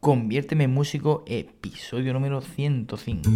[0.00, 3.30] Conviérteme en músico, episodio número 105.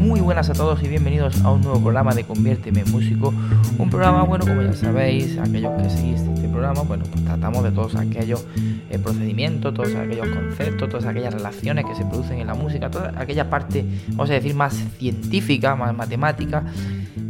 [0.00, 3.34] Muy buenas a todos y bienvenidos a un nuevo programa de Conviérteme en músico.
[3.76, 7.72] Un programa, bueno, como ya sabéis, aquellos que seguís este programa, bueno, pues tratamos de
[7.72, 8.46] todos aquellos
[8.88, 13.12] eh, procedimientos, todos aquellos conceptos, todas aquellas relaciones que se producen en la música, toda
[13.20, 16.64] aquella parte, vamos a decir, más científica, más matemática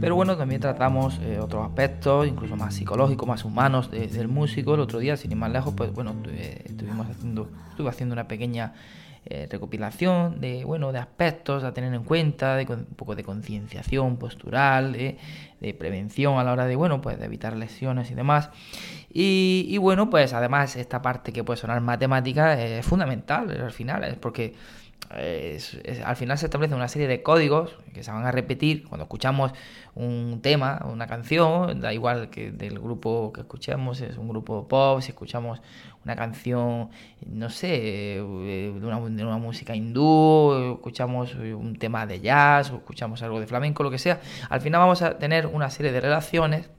[0.00, 4.74] pero bueno, también tratamos eh, otros aspectos, incluso más psicológicos, más humanos del músico.
[4.74, 6.14] El otro día, sin ir más lejos, pues bueno,
[6.64, 8.74] estuvimos haciendo, estuve haciendo una pequeña
[9.30, 14.16] eh, recopilación de, bueno, de aspectos a tener en cuenta, de un poco de concienciación
[14.16, 15.18] postural, de,
[15.78, 18.48] prevención a la hora de, bueno, pues de evitar lesiones y demás.
[19.12, 24.04] Y, y bueno, pues además esta parte que puede sonar matemática es fundamental al final,
[24.04, 24.54] es porque
[25.10, 29.52] al final se establece una serie de códigos que se van a repetir cuando escuchamos
[29.94, 35.00] un tema, una canción, da igual que del grupo que escuchemos, es un grupo pop,
[35.00, 35.60] si escuchamos
[36.04, 36.90] una canción,
[37.26, 43.22] no sé, de una, de una música hindú, escuchamos un tema de jazz, o escuchamos
[43.22, 46.70] algo de flamenco, lo que sea, al final vamos a tener una serie de relaciones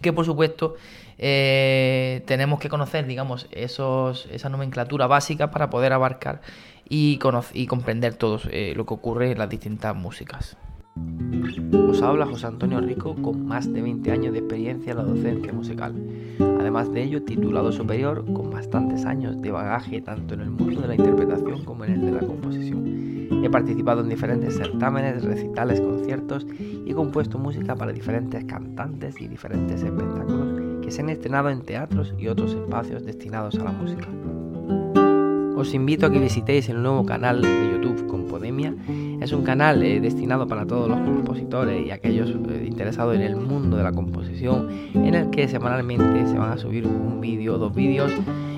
[0.00, 0.76] que por supuesto
[1.18, 6.40] eh, tenemos que conocer, digamos, esos, esa nomenclatura básica para poder abarcar
[6.88, 7.18] y,
[7.54, 10.56] y comprender todo eh, lo que ocurre en las distintas músicas.
[11.88, 15.52] Os habla José Antonio Rico con más de 20 años de experiencia en la docencia
[15.52, 15.94] musical.
[16.60, 20.88] Además de ello, titulado superior con bastantes años de bagaje tanto en el mundo de
[20.88, 23.17] la interpretación como en el de la composición.
[23.30, 29.28] He participado en diferentes certámenes, recitales, conciertos y he compuesto música para diferentes cantantes y
[29.28, 34.08] diferentes espectáculos que se han estrenado en teatros y otros espacios destinados a la música.
[35.58, 38.76] Os invito a que visitéis el nuevo canal de YouTube Compodemia.
[39.20, 43.34] Es un canal eh, destinado para todos los compositores y aquellos eh, interesados en el
[43.34, 47.58] mundo de la composición, en el que semanalmente se van a subir un vídeo o
[47.58, 48.12] dos vídeos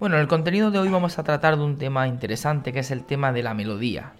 [0.00, 2.90] Bueno, en el contenido de hoy vamos a tratar de un tema interesante que es
[2.90, 4.12] el tema de la melodía.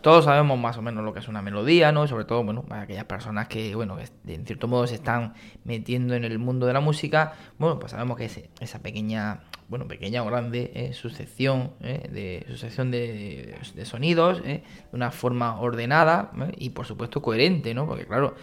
[0.00, 2.08] Todos sabemos más o menos lo que es una melodía, ¿no?
[2.08, 6.24] Sobre todo, bueno, para aquellas personas que, bueno, en cierto modo se están metiendo en
[6.24, 10.26] el mundo de la música, bueno, pues sabemos que es esa pequeña, bueno, pequeña o
[10.26, 17.20] grande eh, eh, de, sucesión de, sonidos, eh, de una forma ordenada y, por supuesto,
[17.20, 17.86] coherente, ¿no?
[17.86, 18.34] Porque, claro,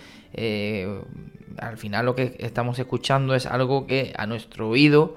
[1.57, 5.15] al final lo que estamos escuchando es algo que a nuestro oído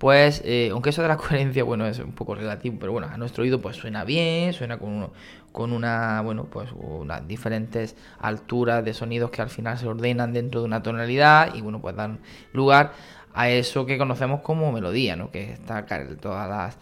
[0.00, 3.18] pues, eh, aunque eso de la coherencia, bueno, es un poco relativo, pero bueno, a
[3.18, 5.10] nuestro oído pues suena bien, suena con,
[5.52, 10.60] con una, bueno, pues unas diferentes alturas de sonidos que al final se ordenan dentro
[10.62, 12.20] de una tonalidad y bueno, pues dan
[12.54, 12.94] lugar
[13.34, 15.30] a eso que conocemos como melodía, ¿no?
[15.30, 15.86] Que está
[16.20, 16.78] todas las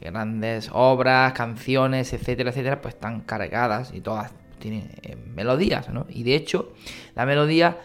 [0.00, 6.06] grandes obras, canciones, etcétera, etcétera, pues están cargadas y todas tienen eh, melodías, ¿no?
[6.08, 6.72] Y de hecho,
[7.14, 7.78] la melodía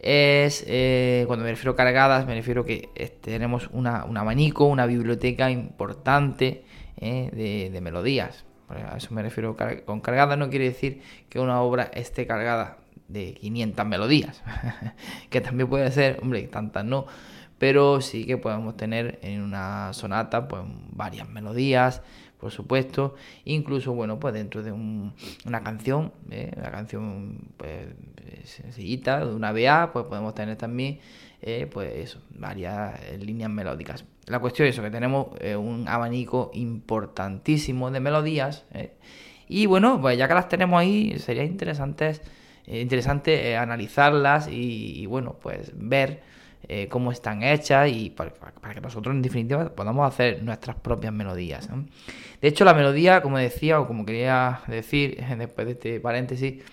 [0.00, 4.86] es, eh, cuando me refiero a cargadas, me refiero que este, tenemos un abanico, una
[4.86, 6.64] biblioteca importante
[6.98, 8.44] eh, de, melodías.
[8.68, 13.34] A eso me refiero con cargadas, no quiere decir que una obra esté cargada de
[13.34, 14.42] 500 melodías,
[15.30, 17.06] que también puede ser, hombre, tantas no,
[17.58, 20.62] pero sí que podemos tener en una sonata pues
[20.92, 22.02] varias melodías,
[22.38, 23.14] por supuesto.
[23.44, 26.52] Incluso, bueno, pues dentro de una canción, ¿eh?
[26.56, 27.88] una canción pues,
[28.44, 30.98] sencillita, de una BA, pues podemos tener también,
[31.42, 34.04] eh, pues varias líneas melódicas.
[34.26, 38.64] La cuestión es eso, que tenemos eh, un abanico importantísimo de melodías.
[39.48, 42.20] Y bueno, pues ya que las tenemos ahí, sería interesante,
[42.66, 46.22] interesante analizarlas y, bueno, pues ver
[46.68, 48.32] eh, cómo están hechas y para,
[48.74, 51.68] que nosotros en definitiva podamos hacer nuestras propias melodías.
[52.40, 56.64] De hecho, la melodía, como decía o como quería decir después de este paréntesis,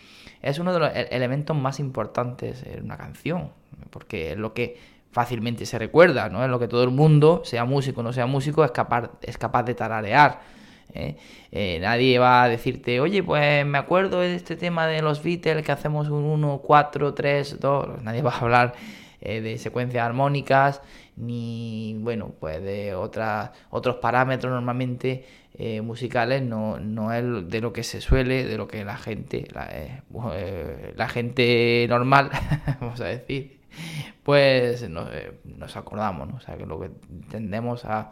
[0.42, 3.52] es uno de los e-, elementos más importantes en una canción,
[3.90, 4.78] porque es lo que
[5.12, 6.44] fácilmente se recuerda, ¿no?
[6.44, 9.38] Es lo que todo el mundo, sea músico o no sea músico, es capaz, es
[9.38, 10.42] capaz de tararear.
[10.94, 11.16] ¿eh?
[11.52, 15.64] Eh, nadie va a decirte, oye, pues me acuerdo de este tema de los Beatles
[15.64, 18.02] que hacemos un 1, 4, 3, 2.
[18.02, 18.74] Nadie va a hablar
[19.26, 20.82] eh, de secuencias armónicas,
[21.16, 27.72] ni bueno, pues de otras, otros parámetros normalmente eh, musicales, no, no es de lo
[27.72, 32.32] que se suele, de lo que la gente, la, eh, gente normal,
[32.82, 33.62] vamos a decir,
[34.24, 36.36] pues nos, acordamos, ¿no?
[36.36, 36.92] O sea, que lo que
[37.32, 38.12] tendemos a,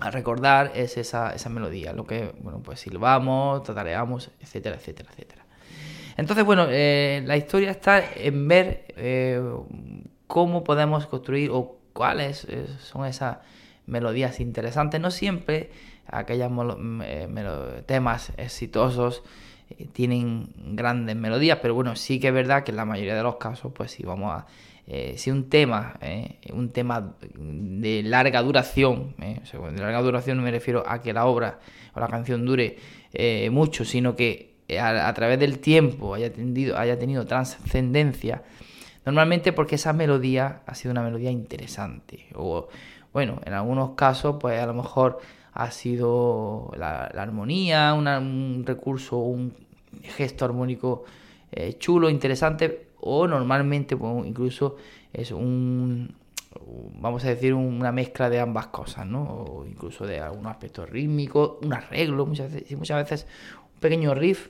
[0.00, 5.44] a recordar es esa, esa melodía, lo que, bueno, pues silbamos, tatareamos, etcétera, etcétera, etcétera.
[6.16, 8.84] Entonces, bueno, la historia está en ver
[10.30, 13.38] cómo podemos construir o cuáles eh, son esas
[13.86, 15.00] melodías interesantes.
[15.00, 15.70] No siempre
[16.06, 16.50] aquellos
[17.86, 19.22] temas exitosos
[19.92, 23.36] tienen grandes melodías, pero bueno, sí que es verdad que en la mayoría de los
[23.36, 24.46] casos, pues sí, vamos a...
[25.16, 25.98] si un tema,
[26.52, 31.60] un tema de larga duración, de larga duración no me refiero a que la obra
[31.94, 32.78] o la canción dure
[33.50, 38.44] mucho, sino que eh, a, través del tiempo haya, tendido, haya tenido trascendencia,
[39.04, 42.26] normalmente porque esa melodía ha sido una melodía interesante.
[42.34, 42.68] O,
[43.12, 45.18] bueno, en algunos casos, pues a lo mejor
[45.52, 49.54] ha sido la, armonía, un recurso, un
[50.02, 51.04] gesto armónico
[51.52, 54.76] eh, chulo, interesante, o normalmente pues, incluso
[55.12, 56.14] es un,
[57.00, 59.22] vamos a decir, una mezcla de ambas cosas, ¿no?
[59.22, 63.26] O incluso de algún aspecto rítmico, un arreglo, muchas veces, muchas veces
[63.80, 64.48] pequeño riff.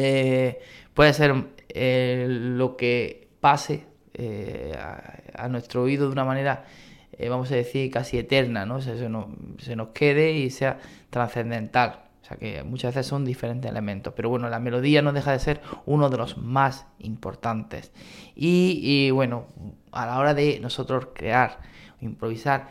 [0.00, 0.60] Eh,
[0.94, 1.34] puede ser
[1.70, 3.84] eh, lo que pase
[4.14, 4.72] eh,
[5.34, 6.66] a, nuestro oído de una manera,
[7.28, 8.80] vamos a decir, casi eterna, ¿no?
[8.80, 10.78] se, nos, quede y sea
[11.10, 12.04] trascendental.
[12.22, 14.12] O sea que muchas veces son diferentes elementos.
[14.14, 17.90] Pero bueno, la melodía no deja de ser uno de los más importantes.
[18.36, 19.46] Y, y bueno,
[19.90, 21.58] a la hora de nosotros crear,
[22.00, 22.68] improvisar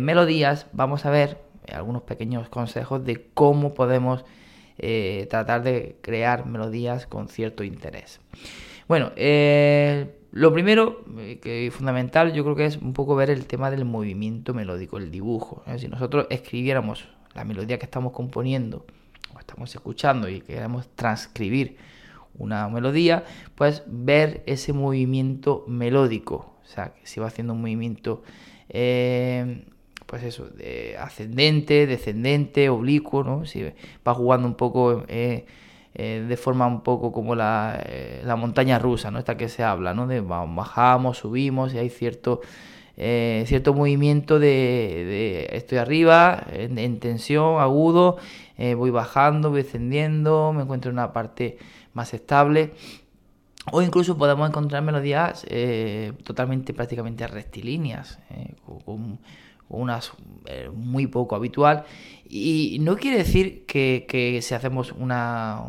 [0.00, 1.38] melodías, vamos a ver
[1.70, 4.24] algunos pequeños consejos de cómo podemos
[4.84, 8.20] eh, tratar de crear melodías con cierto interés.
[8.88, 13.30] Bueno, eh, lo primero eh, que es fundamental yo creo que es un poco ver
[13.30, 15.62] el tema del movimiento melódico, el dibujo.
[15.78, 18.84] Si nosotros escribiéramos la melodía que estamos componiendo
[19.32, 21.76] o estamos escuchando y queremos transcribir
[22.36, 23.22] una melodía,
[23.54, 26.56] pues ver ese movimiento melódico.
[26.64, 28.24] O sea, que si va haciendo un movimiento
[30.12, 33.46] pues eso, de ascendente, descendente, oblicuo, ¿no?
[33.46, 33.64] Si
[34.06, 35.46] va jugando un poco eh,
[35.94, 39.18] eh, de forma un poco como la, eh, la, montaña rusa, ¿no?
[39.18, 40.06] Esta que se habla, ¿no?
[40.06, 42.42] De bajamos, subimos y hay cierto,
[42.94, 48.18] cierto movimiento de, estoy arriba, en, tensión, agudo,
[48.58, 51.56] voy bajando, voy descendiendo, me encuentro en una parte
[51.94, 52.74] más estable.
[53.70, 55.46] O incluso podemos encontrar melodías
[56.22, 58.18] totalmente, prácticamente rectilíneas,
[58.84, 59.18] con,
[59.80, 60.12] unas
[60.46, 61.84] eh, muy poco habitual.
[62.28, 65.60] Y no quiere decir que, si hacemos una,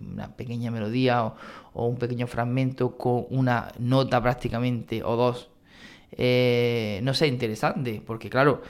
[0.00, 1.24] una pequeña melodía
[1.74, 5.50] o, un pequeño fragmento con una nota prácticamente o dos,
[6.12, 8.62] eh, no sea interesante, porque claro,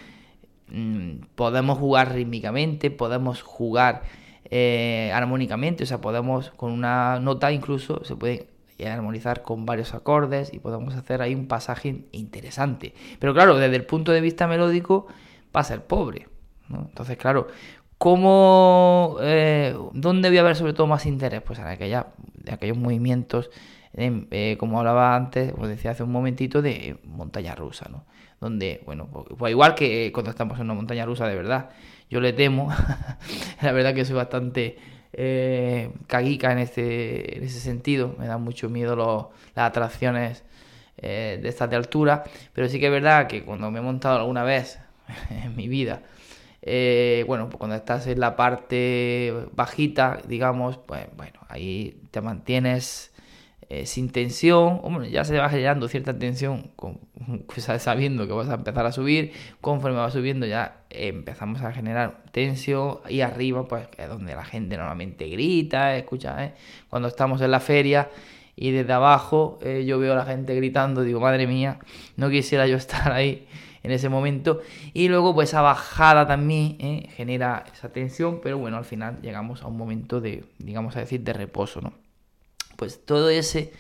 [0.69, 4.03] mm, podemos jugar rítmicamente, podemos jugar
[4.51, 9.95] eh, armónicamente, o sea, podemos con una nota incluso se puede y armonizar con varios
[9.95, 12.95] acordes y podemos hacer ahí un pasaje interesante.
[13.19, 15.07] Pero claro, desde el punto de vista melódico
[15.55, 16.29] va a ser pobre.
[16.69, 17.49] Entonces, claro,
[17.99, 21.43] ¿cómo, eh, ¿dónde voy a ver sobre todo más interés?
[21.43, 22.09] Pues en aquella,
[22.51, 23.51] aquellos movimientos,
[23.95, 28.05] eh, como hablaba antes, os decía hace un momentito, de montaña rusa, ¿no?
[28.41, 31.71] Donde, bueno, pues, pues igual que cuando estamos en una montaña rusa de verdad,
[32.11, 32.69] yo le temo,
[33.63, 34.77] la verdad que soy bastante
[35.19, 38.15] eh, caguica en ese, en ese sentido.
[38.19, 40.45] Me dan mucho miedo las atracciones
[40.99, 42.25] eh, de estas de altura.
[42.53, 44.79] Pero sí que es verdad que cuando me he montado alguna vez
[45.31, 46.03] en mi vida,
[46.63, 53.13] eh, bueno, pues cuando estás en la parte bajita, digamos, pues bueno, ahí te mantienes
[53.69, 54.81] eh, sin tensión,
[55.11, 56.71] ya se va generando cierta tensión
[57.49, 62.23] pues, sabiendo que vas a empezar a subir, conforme va subiendo ya empezamos a generar
[62.31, 66.55] tensión y arriba pues es donde la gente normalmente grita, escucha, ¿eh?
[66.89, 68.09] cuando estamos en la feria
[68.55, 71.81] y desde abajo eh, yo veo a la gente gritando, digo, madre mía,
[72.15, 73.49] no quisiera yo estar ahí
[73.83, 74.61] en ese momento
[74.95, 76.79] y luego pues esa bajada también
[77.17, 81.23] genera esa tensión, pero bueno, al final llegamos a un momento de, digamos a decir,
[81.23, 82.06] de reposo, ¿no?
[82.77, 83.73] Pues todo ese,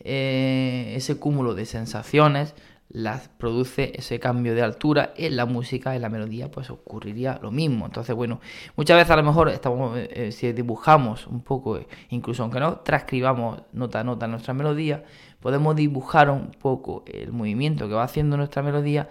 [0.00, 2.54] eh, ese cúmulo de sensaciones
[2.90, 7.50] las produce ese cambio de altura en la música, en la melodía, pues ocurriría lo
[7.50, 7.84] mismo.
[7.84, 8.40] Entonces, bueno,
[8.76, 11.78] muchas veces a lo mejor estamos, eh, eh, si dibujamos un poco,
[12.08, 15.04] incluso aunque no transcribamos nota a nota nuestra melodía,
[15.40, 19.10] podemos dibujar un poco el movimiento que va haciendo nuestra melodía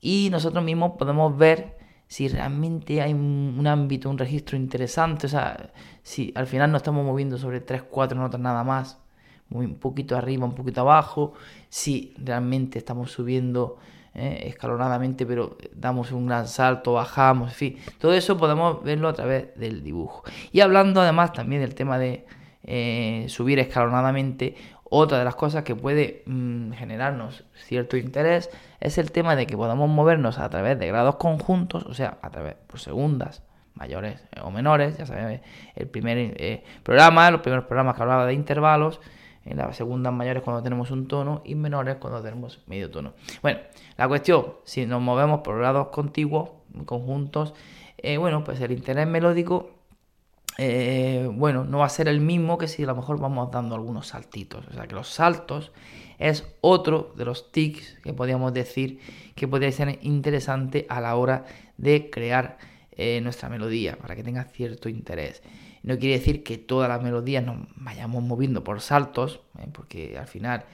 [0.00, 1.75] y nosotros mismos podemos ver
[2.08, 5.70] si realmente hay un, ámbito, un registro interesante, o sea,
[6.02, 8.98] si al final no estamos moviendo sobre 3, 4 notas nada más,
[9.48, 11.34] muy, un poquito arriba, un poquito abajo,
[11.68, 13.78] si realmente estamos subiendo
[14.14, 19.12] eh, escalonadamente, pero damos un gran salto, bajamos, en fin, todo eso podemos verlo a
[19.12, 20.24] través del dibujo.
[20.52, 22.24] Y hablando además también del tema de
[22.62, 24.54] eh, subir escalonadamente,
[24.88, 28.50] Otra de las cosas que puede mm, generarnos cierto interés
[28.86, 32.30] es el tema de que podamos movernos a través de grados conjuntos, o sea, a
[32.30, 33.42] través por segundas,
[33.74, 34.96] mayores o menores.
[34.96, 35.40] Ya sabéis,
[35.74, 39.00] el primer eh, programa, los primeros programas que hablaba de intervalos,
[39.44, 43.14] en las segundas mayores cuando tenemos un tono y menores cuando tenemos medio tono.
[43.42, 43.58] Bueno,
[43.96, 46.50] la cuestión, si nos movemos por grados contiguos,
[46.84, 47.54] conjuntos,
[47.98, 49.75] eh, bueno, pues el interés melódico
[50.58, 53.74] eh, bueno, no va a ser el mismo que si a lo mejor vamos dando
[53.74, 54.66] algunos saltitos.
[54.68, 55.72] O sea que los saltos
[56.18, 59.00] es otro de los tics que podríamos decir
[59.34, 61.44] que podría ser interesante a la hora
[61.76, 62.56] de crear
[62.92, 65.42] eh, nuestra melodía, para que tenga cierto interés.
[65.82, 70.26] No quiere decir que todas las melodías nos vayamos moviendo por saltos, eh, porque al
[70.26, 70.64] final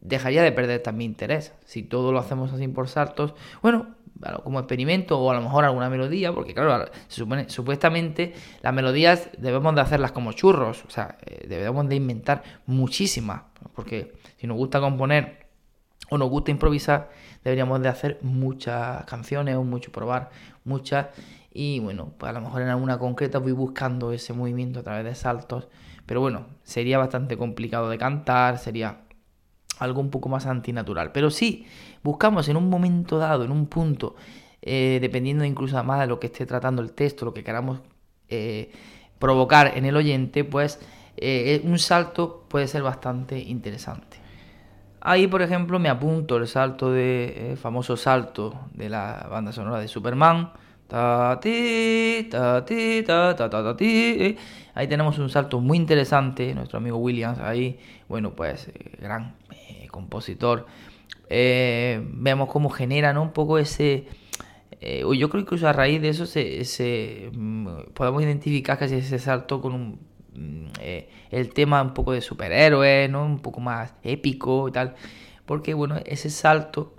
[0.00, 1.52] dejaría de perder también interés.
[1.64, 3.96] Si todo lo hacemos así por saltos, bueno,
[4.44, 9.30] como experimento o a lo mejor alguna melodía, porque claro, se supone, supuestamente las melodías
[9.38, 13.42] debemos de hacerlas como churros, o sea, eh, debemos de inventar muchísimas,
[13.74, 15.46] porque si nos gusta componer
[16.10, 17.10] o nos gusta improvisar,
[17.42, 20.30] deberíamos de hacer muchas canciones o mucho probar
[20.64, 21.06] muchas.
[21.52, 25.04] Y bueno, pues a lo mejor en alguna concreta voy buscando ese movimiento a través
[25.04, 25.68] de saltos,
[26.06, 29.00] pero bueno, sería bastante complicado de cantar, sería
[29.78, 31.12] algo un poco más antinatural.
[31.12, 31.66] Pero sí,
[32.02, 34.14] buscamos en un momento dado, en un punto,
[34.60, 37.80] eh, dependiendo incluso más de lo que esté tratando el texto, lo que queramos
[38.28, 38.70] eh,
[39.18, 40.80] provocar en el oyente, pues
[41.16, 44.18] eh, un salto puede ser bastante interesante.
[45.00, 49.88] Ahí, por ejemplo, me apunto el salto de famoso salto de la banda sonora de
[49.88, 50.52] Superman.
[54.74, 58.70] Ahí tenemos un salto muy interesante, nuestro amigo Williams ahí, bueno, pues
[59.00, 59.34] gran
[59.90, 60.66] compositor,
[61.28, 64.06] eh, vemos cómo genera un poco ese...
[64.80, 69.60] Eh, yo creo que a raíz de eso se, mm, podemos identificar casi ese salto
[69.60, 70.00] con un,
[70.34, 73.24] mm, eh, el tema un poco de superhéroe, ¿no?
[73.24, 74.94] un poco más épico y tal.
[75.46, 76.94] Porque bueno, ese salto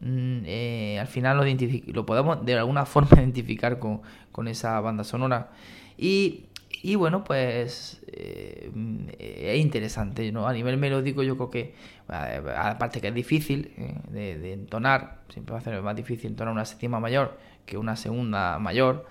[0.00, 5.50] mm, al final lo, lo podemos de alguna forma identificar con, con esa banda sonora.
[5.98, 6.46] Y
[6.82, 8.70] y bueno, pues eh,
[9.18, 10.46] es interesante, ¿no?
[10.46, 11.74] A nivel melódico yo creo que,
[12.08, 16.64] aparte que es difícil eh, de, entonar, siempre va a ser más difícil entonar una
[16.64, 19.06] séptima mayor que una segunda mayor,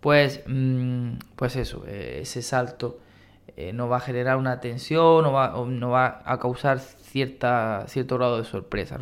[0.00, 3.00] pues, mm, pues eso, eh, ese salto
[3.72, 8.36] no va a generar una tensión, no va, no va a causar cierta, cierto grado
[8.36, 8.98] de sorpresa.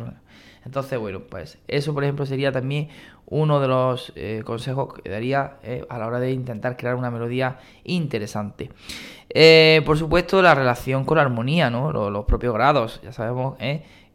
[0.65, 2.89] Entonces, bueno, pues eso por ejemplo sería también
[3.27, 7.11] uno de los eh, consejos que daría eh, a la hora de intentar crear una
[7.11, 8.71] melodía interesante.
[9.29, 11.91] Eh, por supuesto, la relación con la armonía, ¿no?
[12.09, 12.99] Los, propios grados.
[13.03, 13.57] Ya sabemos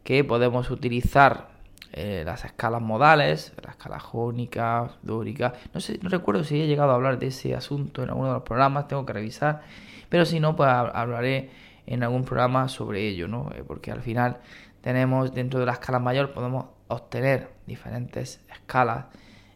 [0.03, 1.49] que podemos utilizar
[1.93, 5.53] las escalas modales, la escala jónica, dórica.
[5.73, 8.33] No sé, no recuerdo si he llegado a hablar de ese asunto en alguno de
[8.35, 9.61] los programas, tengo que revisar.
[10.07, 11.49] Pero si no, pues hablaré
[11.85, 13.49] en algún programa sobre ello, ¿no?
[13.67, 14.37] porque al final
[14.81, 19.05] tenemos dentro de la escala mayor, podemos obtener diferentes escalas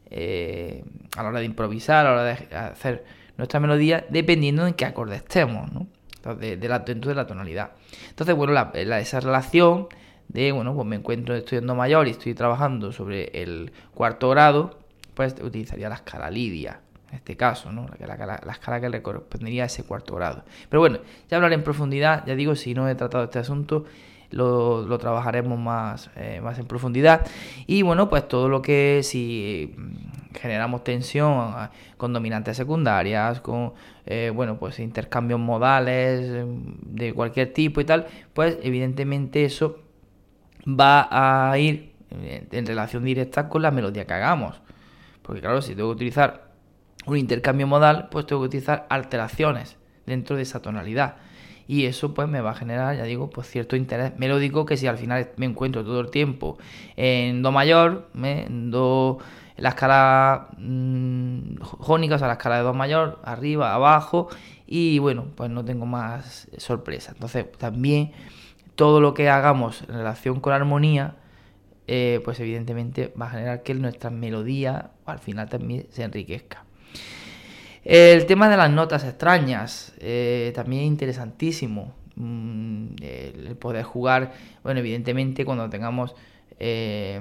[0.10, 0.84] eh,
[1.18, 3.06] a la hora de improvisar, a la hora de hacer
[3.38, 5.88] nuestra melodía, dependiendo en qué acorde estemos, ¿no?
[6.16, 7.72] Entonces, de, la, dentro de la tonalidad.
[8.10, 9.88] Entonces, bueno, la, esa relación
[10.28, 14.80] de, bueno, pues me encuentro estudiando mayor y estoy trabajando sobre el cuarto grado,
[15.14, 16.80] pues utilizaría la escala lidia,
[17.10, 17.88] en este caso, ¿no?
[18.00, 20.44] La, la, la, escala que le correspondería a ese cuarto grado.
[20.70, 23.86] Pero bueno, ya hablaré en profundidad, ya digo, si no he tratado este asunto,
[24.32, 27.26] lo, trabajaremos más, eh, más en profundidad.
[27.68, 33.74] Y bueno, pues todo lo que si mm, generamos tensión ah, con dominantes secundarias, con
[34.06, 39.80] eh, bueno, pues intercambios modales em, de cualquier tipo y tal, pues evidentemente eso
[40.68, 41.08] va
[41.52, 41.94] a ir
[42.52, 44.62] en relación directa con la melodía que hagamos.
[45.22, 46.52] Porque claro, si tengo que utilizar
[47.06, 51.16] un intercambio modal, pues tengo que utilizar alteraciones dentro de esa tonalidad
[51.68, 54.88] y eso pues me va a generar, ya digo, pues cierto interés melódico que si
[54.88, 56.58] al final me encuentro todo el tiempo
[56.96, 59.20] en do mayor, en do
[59.58, 64.30] la escala mm, jónica, o sea, la escala de do mayor, arriba, abajo
[64.68, 67.12] y bueno, pues no tengo más sorpresa.
[67.14, 68.12] Entonces, también
[68.76, 71.16] todo lo que hagamos en relación con armonía
[71.88, 76.66] eh, pues evidentemente va a generar que nuestra melodía al final también se enriquezca.
[77.86, 81.94] El tema de las notas extrañas, eh, también es interesantísimo.
[82.16, 84.32] Mm, el poder jugar,
[84.64, 86.16] bueno, evidentemente cuando tengamos,
[86.58, 87.20] eh,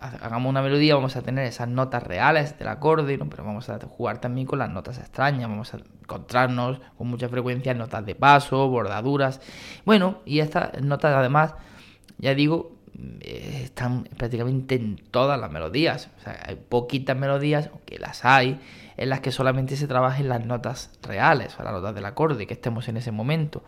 [0.00, 4.20] hagamos una melodía vamos a tener esas notas reales del acorde, pero vamos a jugar
[4.20, 9.40] también con las notas extrañas, vamos a encontrarnos con mucha frecuencia notas de paso, bordaduras.
[9.86, 11.54] Bueno, y estas notas además,
[12.18, 12.73] ya digo,
[13.20, 16.10] están prácticamente en todas las melodías.
[16.18, 18.60] O sea, hay poquitas melodías, aunque las hay,
[18.96, 22.54] en las que solamente se trabajen las notas reales, o las notas del acorde que
[22.54, 23.64] estemos en ese momento.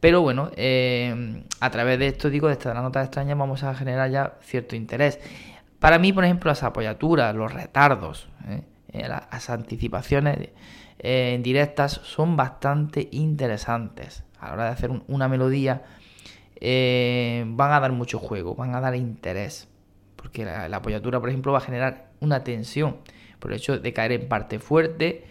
[0.00, 4.10] Pero bueno, eh, a través de esto, digo, de estas notas extrañas, vamos a generar
[4.10, 5.18] ya cierto interés.
[5.78, 8.62] Para mí, por ejemplo, las apoyaturas, los retardos, ¿eh?
[8.92, 10.50] Eh, las anticipaciones
[10.98, 14.24] directas son bastante interesantes.
[14.40, 15.82] A la hora de hacer una melodía,
[16.60, 19.68] van a dar mucho juego, van a dar interés.
[20.16, 22.96] Porque la, apoyatura, por ejemplo, va a generar una tensión
[23.38, 25.24] por el hecho de caer en parte fuerte,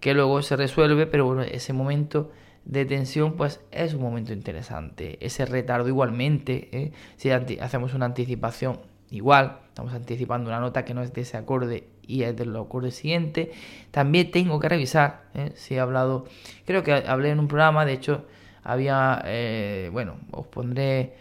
[0.00, 2.30] que luego se resuelve, pero bueno, ese momento
[2.66, 5.18] de tensión, pues es un momento interesante.
[5.24, 6.92] Ese retardo igualmente, ¿eh?
[7.16, 11.86] si hacemos una anticipación igual, estamos anticipando una nota que no es de ese acorde
[12.02, 13.52] y es del acorde siguiente,
[13.92, 15.52] también tengo que revisar ¿eh?
[15.54, 16.26] si he hablado,
[16.66, 18.26] creo que hablé en un programa, de hecho
[18.66, 21.14] había, eh, bueno, os pondré,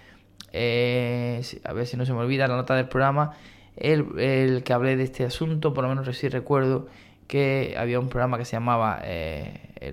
[0.51, 3.33] a ver si no se me olvida la nota del programa,
[3.77, 6.87] el, el, que hablé de este asunto, por lo menos sí recuerdo
[7.27, 9.01] que había un programa que se llamaba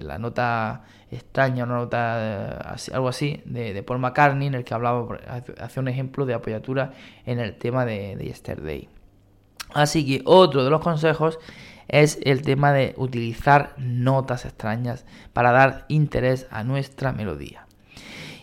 [0.01, 0.85] La nota
[1.17, 5.19] extraña, una nota, eh, algo así, de, Paul McCartney, en el que hablaba,
[5.61, 6.93] hace un ejemplo de apoyatura
[7.27, 8.89] en el tema de Yesterday.
[9.75, 11.39] Así que otro de los consejos
[11.93, 17.67] es el tema de utilizar notas extrañas para dar interés a nuestra melodía.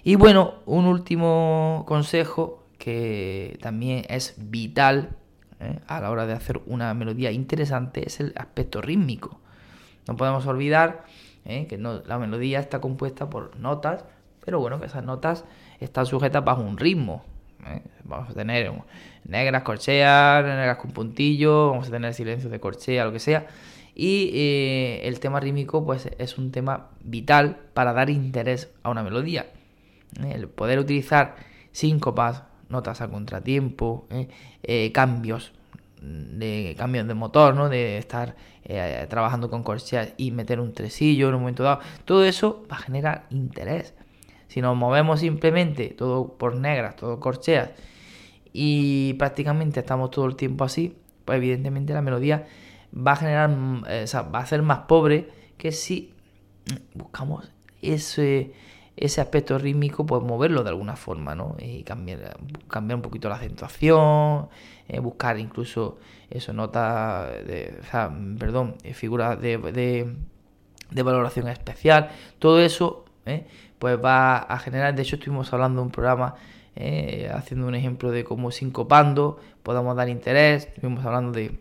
[0.03, 5.17] Y bueno, un último consejo que también es vital
[5.59, 5.79] ¿eh?
[5.87, 9.41] a la hora de hacer una melodía interesante es el aspecto rítmico.
[10.07, 11.05] No podemos olvidar
[11.43, 11.65] ¿eh?
[11.67, 14.05] que no, la melodía está compuesta por notas,
[14.45, 15.43] pero bueno, que esas notas
[15.79, 17.25] están sujetas bajo un ritmo.
[17.67, 17.81] ¿Eh?
[18.03, 18.71] Vamos a tener
[19.25, 23.47] negras corcheas, negras con puntillo, vamos a tener silencios de corchea, lo que sea.
[23.95, 29.03] Y eh, el tema rítmico, pues es un tema vital para dar interés a una
[29.03, 29.47] melodía.
[30.23, 31.35] El poder utilizar
[31.71, 34.07] síncopas, notas a contratiempo,
[34.93, 35.51] cambios
[36.01, 37.69] de cambios de motor, ¿no?
[37.69, 41.79] De estar eh, trabajando con corcheas y meter un tresillo en un momento dado.
[42.05, 43.93] Todo eso va a generar interés.
[44.49, 47.69] Si nos movemos simplemente todo por negras, todo corcheas
[48.51, 52.47] y prácticamente estamos todo el tiempo así, pues evidentemente la melodía
[52.93, 53.55] va a generar,
[53.87, 56.13] eh, o sea, va a ser más pobre que si
[56.93, 57.49] buscamos
[57.81, 58.53] ese
[58.99, 61.55] ese aspecto rítmico, pues moverlo de alguna forma, ¿no?
[61.57, 64.49] Y cambiar, cambiar un poquito la acentuación,
[64.89, 69.57] eh, buscar incluso eso, notas, de, o sea, perdón, figuras de,
[70.91, 72.09] de, valoración especial,
[72.39, 73.47] todo eso, ¿eh?
[73.79, 76.35] Pues va a generar, de hecho estuvimos hablando de un programa
[77.33, 81.59] haciendo un ejemplo de cómo sincopando podamos dar interés, estuvimos hablando de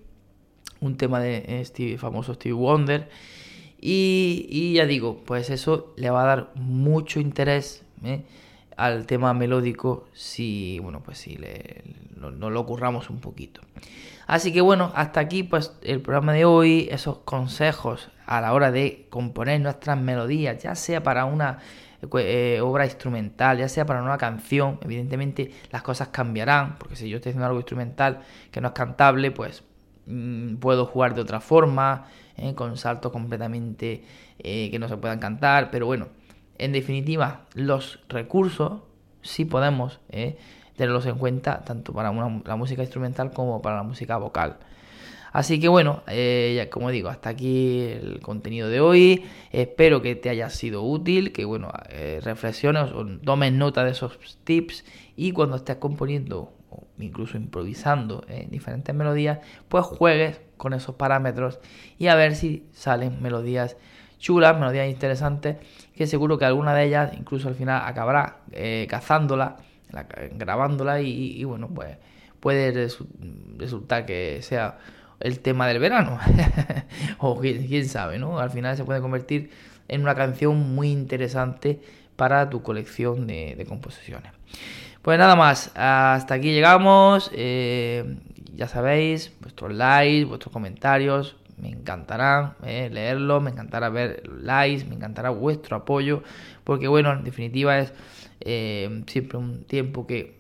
[0.81, 3.09] un tema de este famoso Steve Wonder,
[3.81, 8.25] y, ya digo, pues eso le va a dar mucho interés ¿eh?
[8.77, 11.85] al tema melódico si, bueno, pues si le,
[12.17, 13.61] no, lo curramos un poquito.
[14.27, 18.73] Así que bueno, hasta aquí pues el programa de hoy, esos consejos a la hora
[18.73, 21.61] de componer nuestras melodías, ya sea para una
[22.19, 27.17] eh, obra instrumental, ya sea para una canción, evidentemente las cosas cambiarán, porque si yo
[27.17, 29.65] estoy haciendo algo instrumental que no es cantable, pues
[30.07, 32.07] mm, puedo jugar de otra forma,
[32.37, 32.55] ¿eh?
[32.55, 34.05] con saltos completamente
[34.39, 36.09] eh, que no se puedan cantar, pero bueno,
[36.59, 38.81] en definitiva, los recursos
[39.23, 40.01] sí podemos
[40.77, 44.59] tenerlos en cuenta tanto para la música instrumental como para la música vocal.
[45.33, 49.25] Así que bueno, ya, como digo, hasta aquí el contenido de hoy.
[49.53, 51.71] Espero que te haya sido útil, que bueno,
[52.23, 54.85] reflexiones o tomes nota de esos tips
[55.17, 59.39] y cuando estés componiendo o incluso improvisando diferentes melodías,
[59.69, 61.61] pues juegues con esos parámetros
[61.99, 63.77] y a ver si salen melodías
[64.19, 65.57] chulas, melodías interesantes,
[65.95, 69.57] que seguro que alguna de ellas incluso al final acabará eh, cazándola,
[70.33, 71.97] grabándola y, bueno, pues
[72.41, 72.89] puede
[73.57, 74.79] resultar que sea
[75.21, 76.19] el tema del verano.
[77.19, 78.39] o quién, sabe, ¿no?
[78.39, 79.51] Al final se puede convertir
[79.89, 81.81] en una canción muy interesante
[82.17, 84.33] para tu colección de, composiciones.
[85.03, 87.31] Pues nada más, hasta aquí llegamos.
[87.33, 88.17] Eh,
[88.55, 94.95] ya sabéis, vuestros likes, vuestros comentarios, me encantará eh, leerlos, me encantará ver likes, me
[94.95, 96.23] encantará vuestro apoyo,
[96.65, 97.93] porque bueno, en definitiva es
[98.41, 100.39] eh, siempre un tiempo que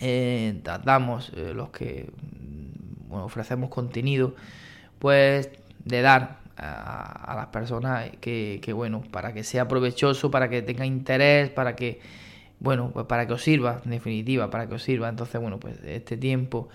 [0.00, 2.10] eh, damos los que
[3.10, 4.34] ofrecemos contenido,
[4.98, 5.50] pues
[5.84, 11.50] de dar a, las personas que, bueno, para que sea provechoso, para que tenga interés,
[11.50, 12.00] para que,
[12.58, 15.08] bueno, pues para que os sirva, en definitiva, para que os sirva.
[15.08, 16.68] Entonces, bueno, pues este tiempo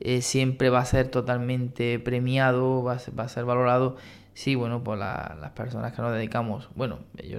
[0.00, 3.96] eh, siempre va a ser totalmente premiado, va a ser, va a ser valorado.
[4.34, 7.38] Sí, bueno, por las personas que nos dedicamos, bueno, yo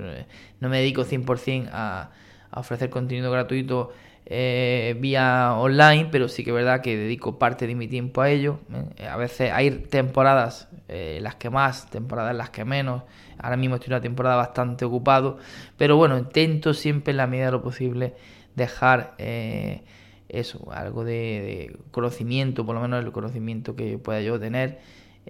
[0.59, 2.11] no me dedico 100% a,
[2.51, 3.93] a ofrecer contenido gratuito
[4.31, 8.29] eh, vía online, pero sí que es verdad que dedico parte de mi tiempo a
[8.29, 8.59] ello.
[8.97, 9.07] ¿eh?
[9.07, 13.03] A veces hay temporadas eh, las que más, temporadas las que menos.
[13.39, 15.39] Ahora mismo estoy una temporada bastante ocupado,
[15.77, 18.13] pero bueno, intento siempre en la medida de lo posible
[18.55, 24.79] dejar eso, algo de, conocimiento, por lo menos el conocimiento que pueda yo tener,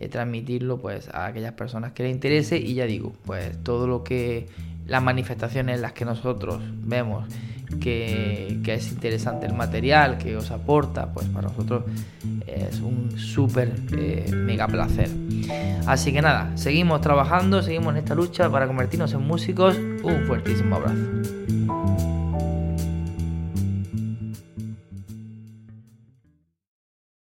[0.10, 4.48] transmitirlo pues a aquellas personas que les interese y ya digo, pues todo lo que
[4.88, 7.26] las manifestaciones en las que nosotros vemos
[7.82, 11.84] que, es interesante el material que os aporta, pues para nosotros
[12.46, 15.10] es un súper eh, mega placer.
[15.88, 19.76] Así que nada, seguimos trabajando, seguimos en esta lucha para convertirnos en músicos.
[19.78, 21.39] Un fuertísimo abrazo.